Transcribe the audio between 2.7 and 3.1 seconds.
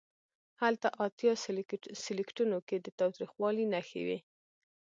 د